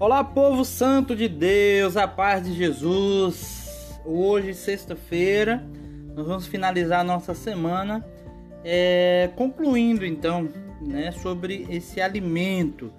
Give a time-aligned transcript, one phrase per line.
[0.00, 4.00] Olá, povo santo de Deus, a paz de Jesus.
[4.04, 5.66] Hoje, sexta-feira,
[6.14, 8.06] nós vamos finalizar nossa semana,
[8.64, 10.48] é, concluindo então,
[10.80, 12.92] né, sobre esse alimento,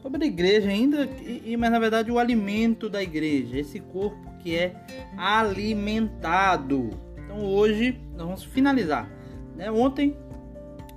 [0.00, 4.54] sobre a igreja ainda, e, mas na verdade o alimento da igreja, esse corpo que
[4.54, 4.76] é
[5.18, 6.90] alimentado.
[7.18, 9.10] Então hoje nós vamos finalizar.
[9.56, 9.72] Né?
[9.72, 10.16] Ontem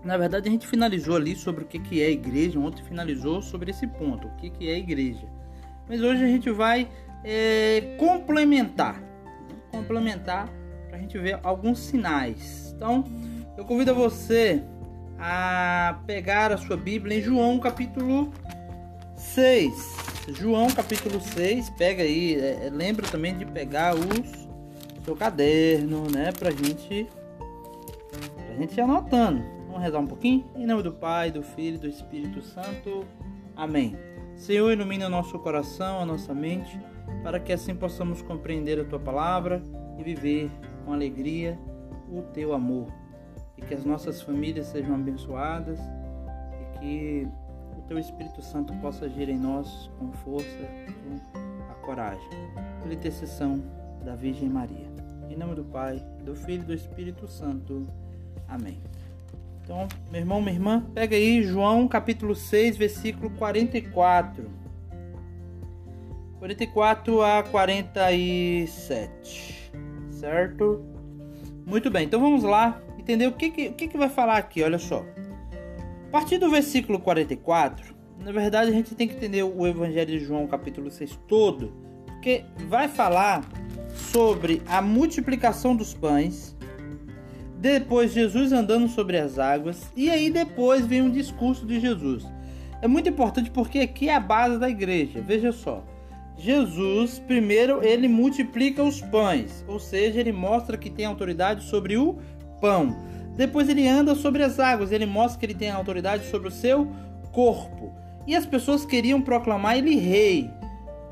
[0.04, 2.58] na verdade, a gente finalizou ali sobre o que, que é igreja.
[2.58, 5.28] Ontem finalizou sobre esse ponto, o que, que é igreja.
[5.88, 6.88] Mas hoje a gente vai
[7.24, 9.56] é, complementar, né?
[9.72, 10.50] complementar
[10.88, 12.74] para a gente ver alguns sinais.
[12.76, 13.04] Então,
[13.58, 14.64] eu convido você
[15.20, 18.32] a pegar a sua Bíblia em João capítulo
[19.16, 19.98] 6.
[20.30, 24.48] João capítulo 6, pega aí, é, é, lembra também de pegar os
[25.08, 27.08] seu caderno, né, pra gente
[28.36, 29.42] pra gente ir anotando.
[29.68, 30.46] Vamos rezar um pouquinho?
[30.54, 33.06] Em nome do Pai, do Filho e do Espírito Santo.
[33.56, 33.96] Amém.
[34.38, 36.80] Senhor, ilumina nosso coração, a nossa mente,
[37.24, 39.62] para que assim possamos compreender a tua palavra
[39.98, 40.52] e viver
[40.86, 41.60] com alegria
[42.08, 42.88] o teu amor.
[43.58, 45.80] E que as nossas famílias sejam abençoadas
[46.62, 47.28] e que
[47.76, 50.46] o teu Espírito Santo possa agir em nós com força,
[51.04, 52.30] com a coragem.
[52.84, 53.62] Pela intercessão
[54.06, 54.88] da Virgem Maria.
[55.30, 57.88] Em nome do Pai, do Filho e do Espírito Santo.
[58.48, 58.80] Amém.
[59.68, 64.50] Então, meu irmão, minha irmã, pega aí João capítulo 6, versículo 44.
[66.40, 69.74] 44 a 47.
[70.10, 70.86] Certo?
[71.66, 74.64] Muito bem, então vamos lá entender o que, que, o que, que vai falar aqui,
[74.64, 75.04] olha só.
[76.08, 80.24] A partir do versículo 44, na verdade a gente tem que entender o Evangelho de
[80.24, 81.74] João capítulo 6 todo,
[82.06, 83.44] porque vai falar
[83.94, 86.56] sobre a multiplicação dos pães,
[87.68, 92.26] depois Jesus andando sobre as águas e aí depois vem um discurso de Jesus.
[92.82, 95.22] É muito importante porque aqui é a base da igreja.
[95.22, 95.84] Veja só.
[96.38, 102.20] Jesus, primeiro, ele multiplica os pães, ou seja, ele mostra que tem autoridade sobre o
[102.62, 102.96] pão.
[103.36, 106.88] Depois ele anda sobre as águas, ele mostra que ele tem autoridade sobre o seu
[107.32, 107.92] corpo.
[108.28, 110.50] E as pessoas queriam proclamar ele rei.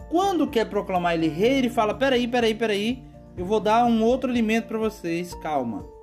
[0.10, 3.04] Quando quer proclamar ele rei, ele fala: "Peraí, peraí, peraí,
[3.36, 5.95] eu vou dar um outro alimento para vocês, calma".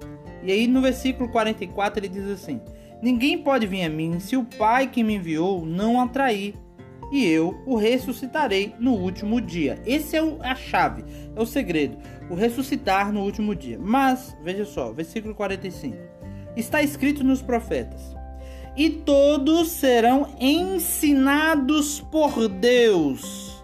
[0.42, 2.60] E aí no versículo 44 ele diz assim:
[3.02, 6.54] Ninguém pode vir a mim se o Pai que me enviou não atrair,
[7.12, 9.78] e eu o ressuscitarei no último dia.
[9.84, 11.04] Esse é a chave,
[11.36, 11.98] é o segredo,
[12.30, 13.78] o ressuscitar no último dia.
[13.78, 15.96] Mas, veja só, versículo 45.
[16.56, 18.00] Está escrito nos profetas:
[18.76, 23.62] E todos serão ensinados por Deus.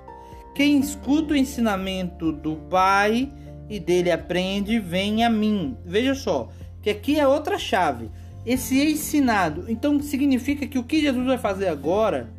[0.54, 3.32] Quem escuta o ensinamento do Pai
[3.68, 5.76] e dele aprende, vem a mim.
[5.84, 6.48] Veja só,
[6.88, 8.10] que aqui é outra chave.
[8.46, 12.30] Esse ensinado, então significa que o que Jesus vai fazer agora,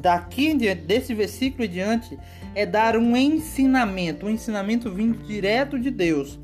[0.00, 2.18] daqui diante, desse versículo em diante,
[2.54, 6.38] é dar um ensinamento, um ensinamento vindo direto de Deus.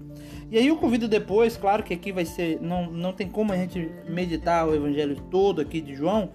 [0.50, 3.56] E aí eu convido depois, claro que aqui vai ser, não, não tem como a
[3.56, 6.30] gente meditar o evangelho todo aqui de João,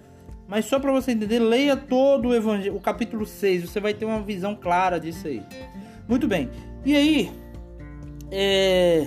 [0.48, 4.04] mas só para você entender, leia todo o evangelho, o capítulo 6, você vai ter
[4.04, 5.42] uma visão clara disso aí.
[6.08, 6.48] Muito bem.
[6.84, 7.30] E aí,
[8.30, 9.06] é,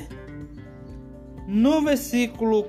[1.47, 2.67] no versículo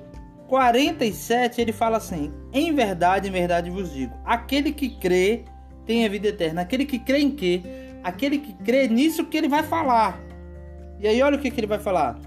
[0.48, 5.44] 47, ele fala assim: Em verdade, em verdade vos digo: aquele que crê
[5.86, 6.62] tem a vida eterna.
[6.62, 7.62] Aquele que crê em quê?
[8.02, 10.20] Aquele que crê nisso que ele vai falar.
[10.98, 12.18] E aí, olha o que, que ele vai falar.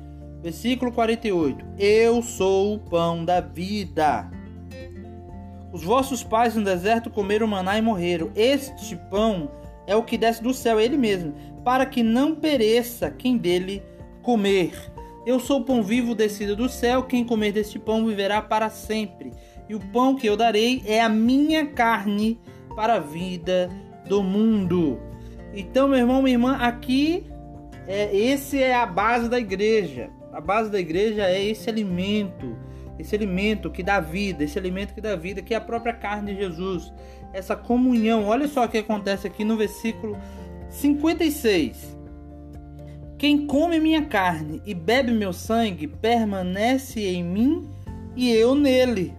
[0.42, 4.30] Versículo 48: Eu sou o pão da vida.
[5.72, 8.32] Os vossos pais no deserto comeram maná e morreram.
[8.36, 9.52] Este pão
[9.86, 11.34] é o que desce do céu, ele mesmo,
[11.64, 13.84] para que não pereça quem dele
[14.22, 14.74] comer.
[15.28, 19.34] Eu sou o pão vivo descido do céu, quem comer deste pão viverá para sempre.
[19.68, 22.40] E o pão que eu darei é a minha carne
[22.78, 23.70] para a vida
[24.08, 24.98] do mundo.
[25.54, 27.26] Então, meu irmão, minha irmã, aqui
[27.86, 30.10] é, esse é a base da igreja.
[30.32, 32.56] A base da igreja é esse alimento,
[32.98, 36.34] esse alimento que dá vida, esse alimento que dá vida, que é a própria carne
[36.34, 36.94] de Jesus.
[37.34, 38.28] Essa comunhão.
[38.28, 40.18] Olha só o que acontece aqui no versículo
[40.70, 41.97] 56.
[43.18, 47.68] Quem come minha carne e bebe meu sangue permanece em mim
[48.16, 49.12] e eu nele.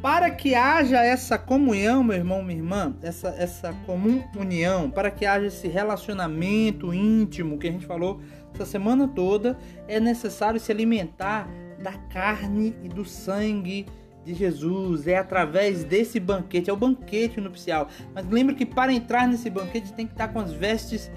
[0.00, 5.26] Para que haja essa comunhão, meu irmão, minha irmã, essa, essa comum união, para que
[5.26, 8.20] haja esse relacionamento íntimo que a gente falou
[8.54, 11.46] essa semana toda, é necessário se alimentar
[11.82, 13.84] da carne e do sangue
[14.24, 15.06] de Jesus.
[15.06, 17.88] É através desse banquete, é o banquete nupcial.
[18.14, 21.10] Mas lembre que para entrar nesse banquete tem que estar com as vestes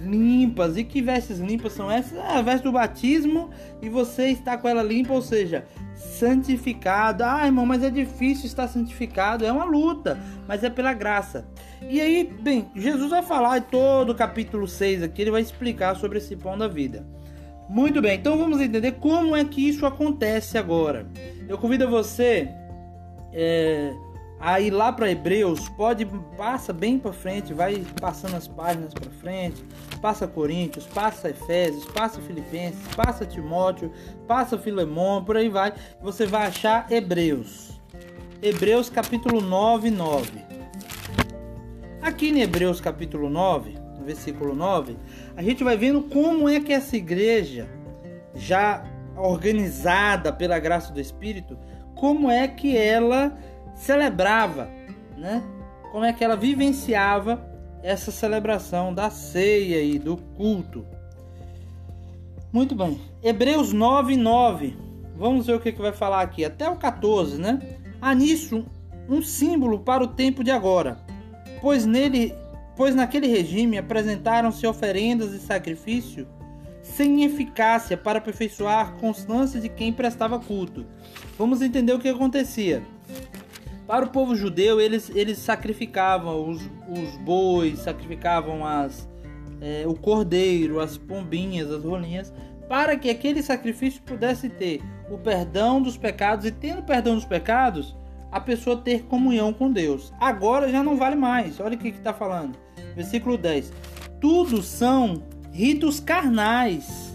[0.00, 0.76] limpas.
[0.76, 2.18] E que vestes limpas são essas?
[2.18, 3.50] É a veste do batismo
[3.82, 5.64] e você está com ela limpa, ou seja,
[5.94, 7.24] santificado.
[7.24, 9.44] Ah, irmão, mas é difícil estar santificado.
[9.44, 11.46] É uma luta, mas é pela graça.
[11.88, 15.94] E aí, bem, Jesus vai falar em todo o capítulo 6 aqui, ele vai explicar
[15.96, 17.06] sobre esse pão da vida.
[17.68, 21.06] Muito bem, então vamos entender como é que isso acontece agora.
[21.46, 22.48] Eu convido você
[23.32, 23.92] é,
[24.40, 26.06] a ir lá para Hebreus, pode
[26.36, 29.64] passa bem para frente, vai passando as páginas para frente,
[30.00, 33.92] passa Coríntios, passa Efésios, passa Filipenses, passa Timóteo,
[34.26, 35.72] passa Filemão, por aí vai.
[36.00, 37.80] Você vai achar Hebreus.
[38.40, 40.30] Hebreus capítulo 9, 9.
[42.00, 43.74] Aqui em Hebreus capítulo 9,
[44.04, 44.96] versículo 9,
[45.36, 47.68] a gente vai vendo como é que essa igreja,
[48.34, 48.84] já
[49.16, 51.58] organizada pela graça do Espírito,
[51.96, 53.36] como é que ela
[53.78, 54.68] celebrava,
[55.16, 55.42] né?
[55.90, 57.48] Como é que ela vivenciava
[57.82, 60.84] essa celebração da ceia e do culto.
[62.52, 63.00] Muito bem.
[63.22, 64.76] Hebreus 9, 9.
[65.16, 66.44] Vamos ver o que, que vai falar aqui.
[66.44, 67.58] Até o 14, né?
[68.00, 68.64] Há nisso
[69.08, 70.98] um símbolo para o tempo de agora,
[71.60, 72.34] pois nele
[72.76, 76.28] pois naquele regime apresentaram-se oferendas e sacrifício
[76.80, 80.86] sem eficácia para aperfeiçoar a constância de quem prestava culto.
[81.36, 82.82] Vamos entender o que acontecia.
[83.88, 89.08] Para o povo judeu, eles, eles sacrificavam os, os bois, sacrificavam as,
[89.62, 92.30] é, o cordeiro, as pombinhas, as rolinhas,
[92.68, 97.96] para que aquele sacrifício pudesse ter o perdão dos pecados e, tendo perdão dos pecados,
[98.30, 100.12] a pessoa ter comunhão com Deus.
[100.20, 101.58] Agora já não vale mais.
[101.58, 102.58] Olha o que está falando.
[102.94, 103.72] Versículo 10.
[104.20, 107.07] Tudo são ritos carnais,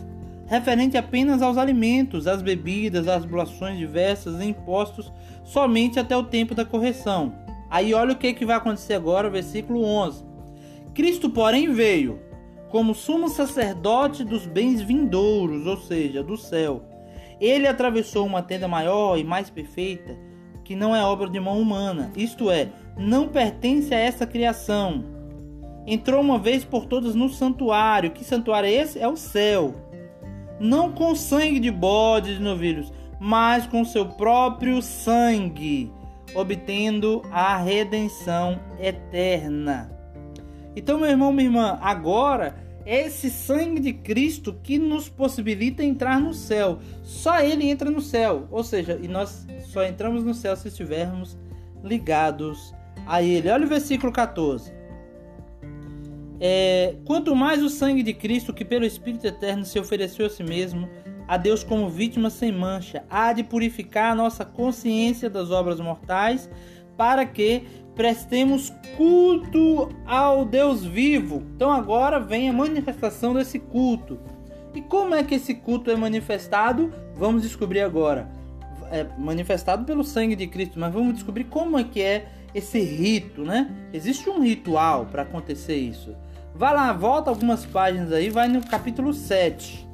[0.53, 5.11] referente apenas aos alimentos, às bebidas, às oblações diversas e impostos
[5.43, 7.33] somente até o tempo da correção.
[7.71, 10.23] Aí olha o que, que vai acontecer agora, versículo 11.
[10.93, 12.19] Cristo, porém, veio
[12.69, 16.83] como sumo sacerdote dos bens vindouros, ou seja, do céu.
[17.41, 20.15] Ele atravessou uma tenda maior e mais perfeita,
[20.63, 25.03] que não é obra de mão humana, isto é, não pertence a essa criação.
[25.87, 28.11] Entrou uma vez por todas no santuário.
[28.11, 28.99] Que santuário é esse?
[28.99, 29.75] É o céu.
[30.59, 35.91] Não com sangue de bode e de novilhos, mas com seu próprio sangue,
[36.35, 39.91] obtendo a redenção eterna.
[40.75, 42.55] Então, meu irmão, minha irmã, agora
[42.85, 46.79] é esse sangue de Cristo que nos possibilita entrar no céu.
[47.03, 48.47] Só ele entra no céu.
[48.51, 51.37] Ou seja, e nós só entramos no céu se estivermos
[51.83, 52.73] ligados
[53.05, 53.49] a ele.
[53.49, 54.73] Olha o versículo 14.
[56.45, 60.43] É, quanto mais o sangue de Cristo, que pelo Espírito Eterno se ofereceu a si
[60.43, 60.89] mesmo,
[61.25, 66.49] a Deus como vítima sem mancha, há de purificar a nossa consciência das obras mortais,
[66.97, 67.63] para que
[67.95, 71.41] prestemos culto ao Deus vivo.
[71.55, 74.19] Então agora vem a manifestação desse culto.
[74.75, 76.93] E como é que esse culto é manifestado?
[77.15, 78.29] Vamos descobrir agora.
[78.91, 83.43] É manifestado pelo sangue de Cristo, mas vamos descobrir como é que é esse rito,
[83.43, 83.73] né?
[83.93, 86.13] Existe um ritual para acontecer isso.
[86.55, 89.87] Vai lá, volta algumas páginas aí, vai no capítulo 7.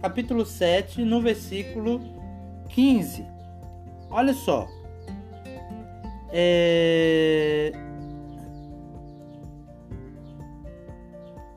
[0.00, 2.00] Capítulo 7, no versículo
[2.68, 3.26] 15.
[4.08, 4.68] Olha só.
[6.32, 7.72] É...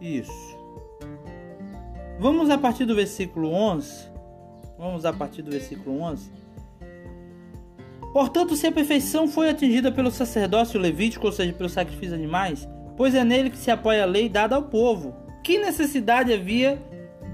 [0.01, 0.57] Isso.
[2.19, 4.09] Vamos a partir do versículo 11.
[4.79, 6.31] Vamos a partir do versículo 11.
[8.11, 12.67] Portanto, se a perfeição foi atingida pelo sacerdócio levítico, ou seja, pelo sacrifício de animais,
[12.99, 15.15] pois é nele que se apoia a lei dada ao povo.
[15.41, 16.77] Que necessidade havia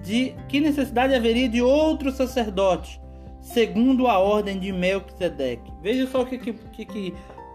[0.03, 3.01] de que necessidade haveria de outro sacerdote,
[3.41, 5.73] segundo a ordem de Melquisedeque?
[5.81, 7.13] Veja só o que, que, que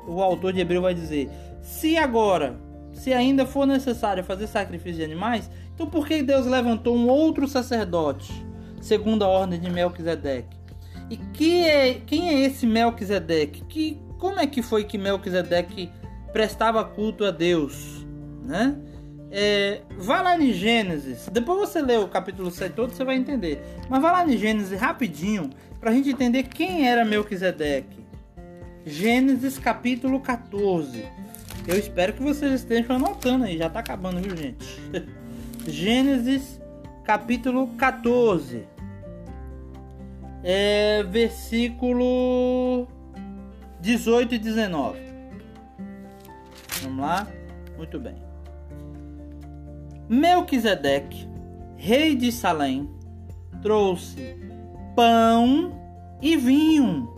[0.09, 1.31] o autor de Hebreu vai dizer.
[1.63, 2.59] Se agora,
[2.93, 7.47] se ainda for necessário fazer sacrifício de animais, então por que Deus levantou um outro
[7.47, 8.45] sacerdote,
[8.81, 10.57] segundo a ordem de Melquisedeque?
[11.09, 13.63] E que é, quem é esse Melquisedeque?
[13.67, 15.93] Que, como é que foi que Melquisedeque
[16.33, 18.01] prestava culto a Deus?
[18.51, 18.77] né?
[19.33, 23.63] É, vai lá em Gênesis, depois você lê o capítulo 7 todo, você vai entender.
[23.89, 28.01] Mas vai lá em Gênesis rapidinho, para a gente entender quem era Melquisedeque.
[28.85, 31.07] Gênesis capítulo 14.
[31.69, 34.67] Eu espero que vocês estejam anotando aí, já está acabando, viu, gente?
[35.69, 36.61] Gênesis
[37.05, 38.67] capítulo 14.
[40.43, 42.89] É, versículo
[43.81, 45.10] 18 e 19.
[46.83, 47.27] Vamos lá?
[47.77, 48.17] Muito bem.
[50.09, 51.29] Melquisedeque,
[51.77, 52.91] rei de Salém,
[53.63, 54.37] trouxe
[54.97, 55.73] pão
[56.21, 57.15] e vinho.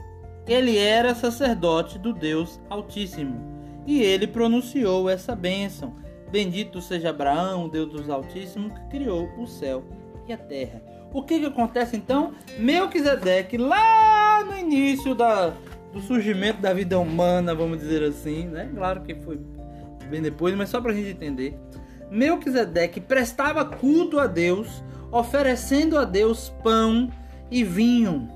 [0.46, 3.52] Ele era sacerdote do Deus Altíssimo.
[3.86, 5.94] E ele pronunciou essa bênção:
[6.30, 9.84] Bendito seja Abraão, Deus dos Altíssimos, que criou o céu
[10.28, 10.82] e a terra.
[11.12, 12.32] O que, que acontece então?
[12.58, 15.52] Melquisedeque, lá no início da,
[15.92, 18.70] do surgimento da vida humana, vamos dizer assim, né?
[18.74, 19.38] Claro que foi
[20.08, 21.54] bem depois, mas só para a gente entender.
[22.10, 27.10] Melquisedeque prestava culto a Deus, oferecendo a Deus pão
[27.50, 28.28] e vinho.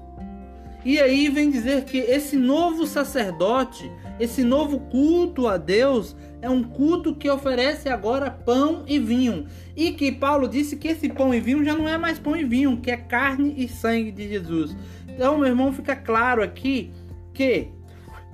[0.85, 6.63] E aí vem dizer que esse novo sacerdote, esse novo culto a Deus, é um
[6.63, 9.47] culto que oferece agora pão e vinho.
[9.75, 12.45] E que Paulo disse que esse pão e vinho já não é mais pão e
[12.45, 14.77] vinho, que é carne e sangue de Jesus.
[15.09, 16.93] Então, meu irmão, fica claro aqui
[17.37, 17.69] que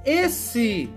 [0.05, 0.89] esse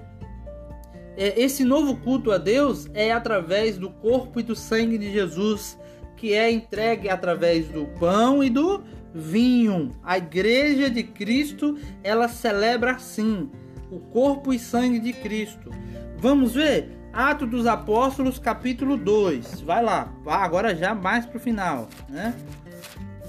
[1.18, 5.78] é, esse novo culto a Deus é através do corpo e do sangue de Jesus,
[6.16, 8.84] que é entregue através do pão e do
[9.14, 9.92] vinho.
[10.04, 13.50] A igreja de Cristo, ela celebra assim
[13.90, 15.72] o corpo e sangue de Cristo.
[16.18, 16.90] Vamos ver?
[17.12, 19.62] Atos dos Apóstolos, capítulo 2.
[19.62, 20.14] Vai lá.
[20.28, 22.36] Agora já mais pro final, né?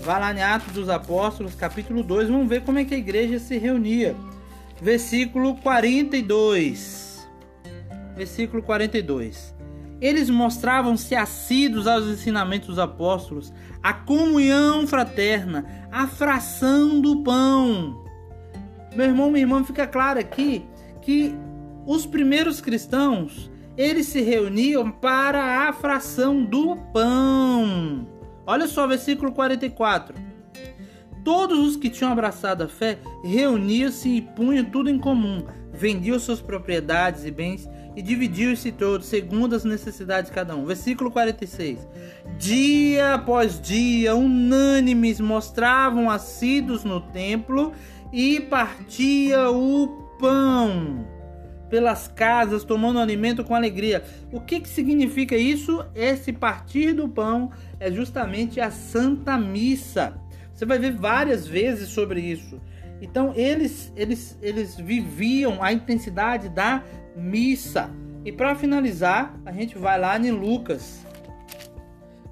[0.00, 2.28] Vai lá em Atos dos Apóstolos, capítulo 2.
[2.28, 4.16] Vamos ver como é que a igreja se reunia.
[4.80, 7.26] Versículo 42.
[8.16, 9.54] Versículo 42.
[10.00, 13.52] Eles mostravam-se assíduos aos ensinamentos dos apóstolos,
[13.83, 18.04] a comunhão fraterna, a fração do pão.
[18.95, 20.66] Meu irmão, minha irmã, fica claro aqui
[21.00, 21.35] que
[21.87, 28.06] os primeiros cristãos, eles se reuniam para a fração do pão.
[28.47, 30.14] Olha só, versículo 44.
[31.26, 36.40] Todos os que tinham abraçado a fé reuniam-se e punham tudo em comum, vendiam suas
[36.40, 40.64] propriedades e bens e dividiu-se todos segundo as necessidades de cada um.
[40.64, 41.80] Versículo 46.
[42.38, 47.73] Dia após dia, unânimes mostravam assíduos no templo
[48.12, 49.88] e partia o
[50.21, 51.09] pão
[51.68, 54.04] pelas casas, tomando alimento com alegria.
[54.30, 55.85] O que, que significa isso?
[55.92, 60.25] Esse partir do pão é justamente a Santa Missa.
[60.57, 62.59] Você vai ver várias vezes sobre isso.
[63.03, 66.83] Então eles eles eles viviam a intensidade da
[67.15, 67.91] missa.
[68.25, 71.05] E para finalizar, a gente vai lá em Lucas,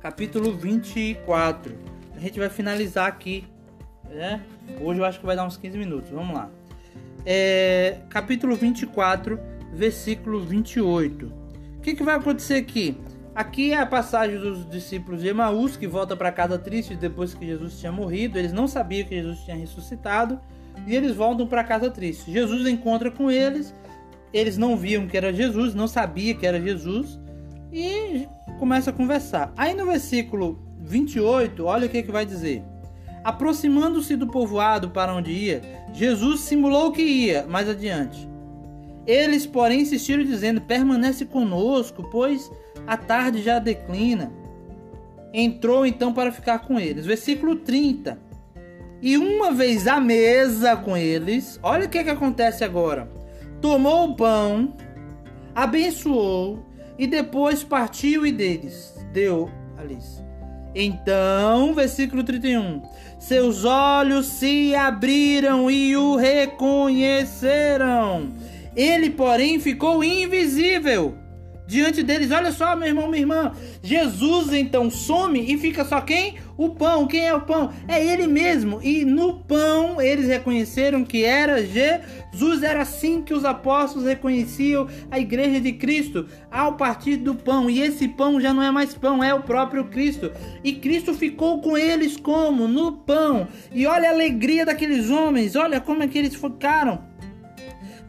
[0.00, 1.76] capítulo 24.
[2.16, 3.45] A gente vai finalizar aqui,
[4.09, 4.43] né?
[4.81, 6.11] Hoje eu acho que vai dar uns 15 minutos.
[6.11, 6.50] Vamos lá.
[7.26, 9.38] É, capítulo 24,
[9.75, 11.26] versículo 28.
[11.26, 12.97] O que, que vai acontecer aqui?
[13.35, 17.47] Aqui é a passagem dos discípulos de Emaús que volta para casa triste depois que
[17.47, 18.38] Jesus tinha morrido.
[18.38, 20.41] Eles não sabiam que Jesus tinha ressuscitado
[20.87, 22.31] e eles voltam para casa triste.
[22.31, 23.75] Jesus encontra com eles
[24.35, 27.21] eles não viam que era Jesus, não sabia que era Jesus
[27.73, 28.26] e
[28.59, 29.53] começa a conversar.
[29.57, 32.64] Aí no versículo 28, olha o que, que vai dizer.
[33.23, 35.62] Aproximando-se do povoado para onde ia,
[35.93, 38.29] Jesus simulou que ia mais adiante.
[39.07, 42.50] Eles, porém, insistiram dizendo: Permanece conosco, pois
[42.87, 44.33] a tarde já declina.
[45.33, 47.07] Entrou então para ficar com eles.
[47.07, 48.19] Versículo 30.
[49.03, 53.09] E uma vez à mesa com eles, olha o que, que acontece agora
[53.64, 54.76] tomou o pão,
[55.55, 56.62] abençoou
[56.99, 60.23] e depois partiu e deles deu a.
[60.75, 62.83] Então, versículo 31.
[63.19, 68.35] Seus olhos se abriram e o reconheceram.
[68.76, 71.17] Ele, porém, ficou invisível
[71.66, 72.30] diante deles.
[72.30, 73.52] Olha só, meu irmão, minha irmã.
[73.83, 76.37] Jesus então some e fica só quem?
[76.56, 77.06] O pão.
[77.06, 77.73] Quem é o pão?
[77.88, 78.80] É ele mesmo.
[78.83, 82.62] E no pão eles reconheceram que era Jesus.
[82.62, 87.68] Era assim que os apóstolos reconheciam a igreja de Cristo ao partir do pão.
[87.68, 90.30] E esse pão já não é mais pão, é o próprio Cristo.
[90.62, 92.68] E Cristo ficou com eles como?
[92.68, 93.49] No pão.
[93.73, 95.56] E olha a alegria daqueles homens.
[95.56, 97.13] Olha como é que eles ficaram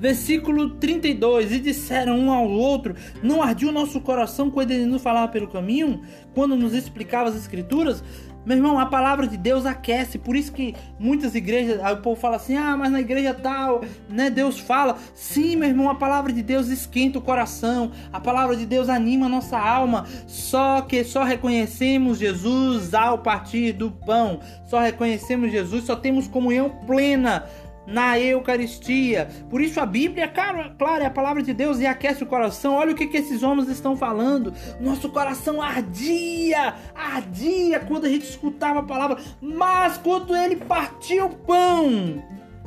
[0.06, 2.94] Versículo 32: E disseram um ao outro:
[3.24, 6.00] Não ardia o nosso coração quando ele nos falava pelo caminho,
[6.32, 8.04] quando nos explicava as Escrituras?
[8.46, 12.36] Meu irmão, a palavra de Deus aquece, por isso que muitas igrejas, o povo fala
[12.36, 14.30] assim: ah, mas na igreja tal, né?
[14.30, 14.96] Deus fala.
[15.16, 19.26] Sim, meu irmão, a palavra de Deus esquenta o coração, a palavra de Deus anima
[19.26, 20.06] a nossa alma.
[20.28, 26.70] Só que só reconhecemos Jesus ao partir do pão, só reconhecemos Jesus, só temos comunhão
[26.86, 27.46] plena
[27.88, 29.28] na Eucaristia.
[29.50, 32.74] Por isso a Bíblia, claro, claro, é a palavra de Deus e aquece o coração.
[32.74, 34.54] Olha o que, que esses homens estão falando.
[34.80, 39.18] Nosso coração ardia, ardia quando a gente escutava a palavra.
[39.42, 42.24] Mas quando ele partiu o pão,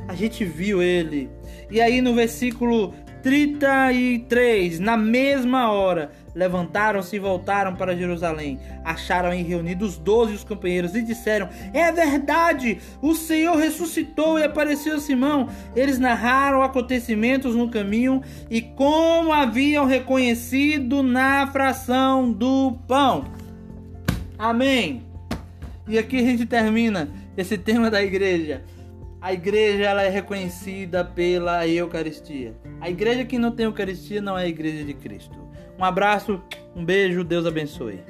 [0.07, 1.29] a gente viu ele.
[1.69, 8.59] E aí no versículo 33, na mesma hora, levantaram-se e voltaram para Jerusalém.
[8.83, 14.95] Acharam em reunidos doze os companheiros e disseram: É verdade, o Senhor ressuscitou e apareceu
[14.95, 15.49] a Simão.
[15.75, 23.25] Eles narraram acontecimentos no caminho e como haviam reconhecido na fração do pão.
[24.37, 25.03] Amém.
[25.87, 28.63] E aqui a gente termina esse tema da igreja.
[29.21, 32.55] A igreja ela é reconhecida pela Eucaristia.
[32.79, 35.48] A igreja que não tem Eucaristia não é a igreja de Cristo.
[35.79, 36.43] Um abraço,
[36.75, 38.03] um beijo, Deus abençoe.